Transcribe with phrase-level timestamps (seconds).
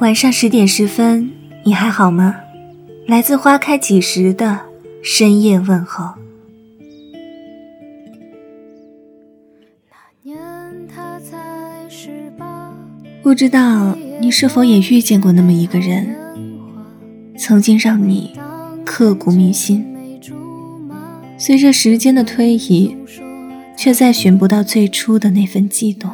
[0.00, 1.30] 晚上十点十分，
[1.64, 2.36] 你还好吗？
[3.06, 4.60] 来自花开几时的
[5.02, 6.14] 深夜问候。
[13.22, 16.16] 不知道你是否也遇见过那么一个人，
[17.36, 18.32] 曾经让你
[18.84, 19.86] 刻骨铭心。
[21.36, 22.96] 随着时间的推移，
[23.82, 26.10] 却再寻不到最初的那份悸动。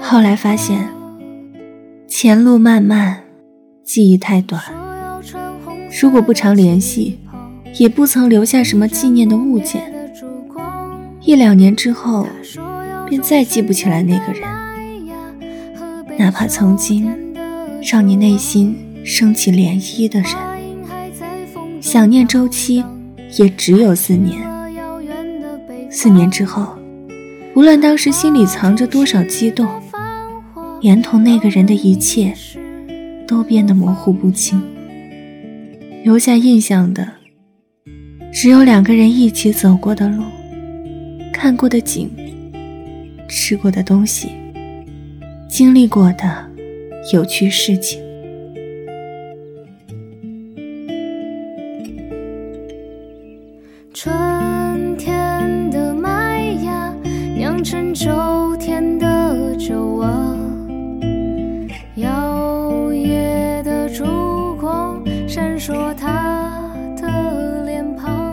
[0.00, 0.88] 后来发现，
[2.06, 3.20] 前路漫漫，
[3.82, 4.62] 记忆太短。
[6.00, 7.18] 如果不常联系，
[7.80, 9.92] 也不曾留下什么纪念的物件。
[11.22, 12.28] 一两年之后，
[13.14, 14.42] 便再记不起来那个人。
[16.18, 17.08] 哪怕曾经
[17.80, 20.32] 让你内心升起涟漪的人，
[21.80, 22.82] 想念周期
[23.38, 24.42] 也只有四年。
[25.88, 26.76] 四年之后，
[27.54, 29.68] 无论当时心里藏着多少激动，
[30.80, 32.34] 连同那个人的一切，
[33.28, 34.60] 都变得模糊不清。
[36.02, 37.12] 留下印象的，
[38.32, 40.24] 只有两个人一起走过的路。
[41.32, 42.10] 看过的景，
[43.36, 44.30] 吃过的东西，
[45.48, 46.48] 经历过的
[47.12, 48.00] 有趣事情。
[53.92, 56.94] 春天的麦芽
[57.34, 60.38] 酿成秋天的酒啊，
[61.96, 68.32] 摇曳的烛光闪烁他的脸庞。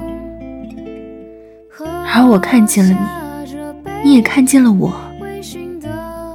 [2.13, 3.20] 而我看见了你，
[4.11, 4.93] 你也看见了我。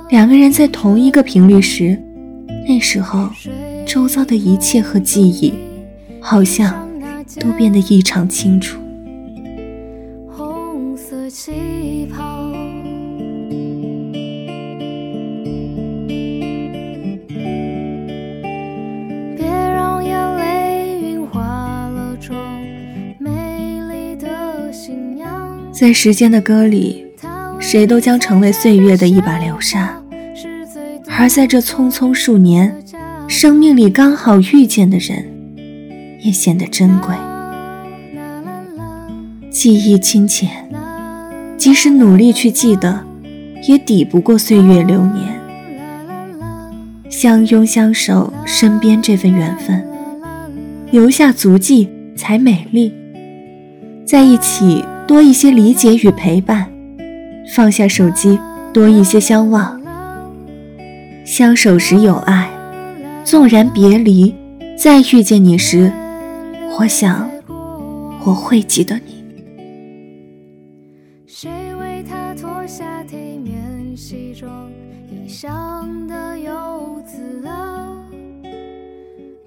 [0.08, 2.02] 两个人在同一个频率时，
[2.67, 3.28] 那时候，
[3.86, 5.52] 周遭的一切和记忆，
[6.18, 6.89] 好像
[7.39, 8.80] 都变得异常清楚。
[10.27, 12.24] 红色气泡。
[25.72, 27.05] 在时间的歌里，
[27.68, 30.00] 谁都将成为岁月的一把流沙。
[31.18, 32.72] 而在这匆匆数年，
[33.27, 35.27] 生命里刚好遇见的人，
[36.20, 37.12] 也显得珍贵。
[39.50, 40.48] 记忆清浅，
[41.58, 43.00] 即使努力去记得，
[43.66, 45.24] 也抵不过岁月流年。
[47.10, 49.84] 相拥相守，身边这份缘分，
[50.92, 52.94] 留下足迹才美丽。
[54.04, 54.84] 在一起。
[55.06, 56.66] 多一些理解与陪伴，
[57.55, 58.39] 放下手机，
[58.73, 59.80] 多一些相望。
[61.24, 62.51] 相守时有爱，
[63.24, 64.34] 纵然别离，
[64.77, 65.92] 再遇见你时，
[66.79, 67.29] 我想
[68.24, 69.24] 我会记得你。
[71.27, 74.68] 谁为他脱下体面西装，
[75.11, 77.89] 异乡的游子啊，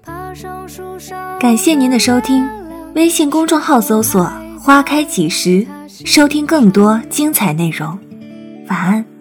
[0.02, 1.38] 爬上树梢。
[1.38, 2.48] 感谢您的收听，
[2.94, 4.30] 微信公众号搜索。
[4.58, 5.66] 花开几时？
[6.04, 7.98] 收听更多精彩内容。
[8.68, 9.19] 晚安。